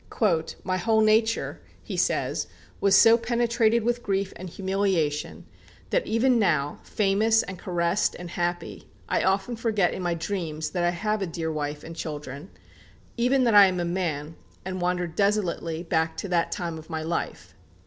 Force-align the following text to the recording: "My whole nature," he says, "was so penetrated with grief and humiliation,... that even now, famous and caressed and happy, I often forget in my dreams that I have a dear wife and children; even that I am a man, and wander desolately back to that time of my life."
"My 0.63 0.77
whole 0.77 1.01
nature," 1.01 1.61
he 1.83 1.95
says, 1.95 2.47
"was 2.79 2.95
so 2.95 3.19
penetrated 3.19 3.83
with 3.83 4.01
grief 4.01 4.33
and 4.35 4.49
humiliation,... 4.49 5.45
that 5.91 6.07
even 6.07 6.39
now, 6.39 6.79
famous 6.81 7.43
and 7.43 7.59
caressed 7.59 8.15
and 8.17 8.31
happy, 8.31 8.89
I 9.07 9.21
often 9.21 9.55
forget 9.55 9.93
in 9.93 10.01
my 10.01 10.15
dreams 10.15 10.71
that 10.71 10.83
I 10.83 10.89
have 10.89 11.21
a 11.21 11.27
dear 11.27 11.51
wife 11.51 11.83
and 11.83 11.95
children; 11.95 12.49
even 13.15 13.43
that 13.43 13.53
I 13.53 13.67
am 13.67 13.79
a 13.79 13.85
man, 13.85 14.37
and 14.65 14.81
wander 14.81 15.05
desolately 15.05 15.83
back 15.83 16.17
to 16.17 16.27
that 16.29 16.51
time 16.51 16.79
of 16.79 16.89
my 16.89 17.03
life." 17.03 17.53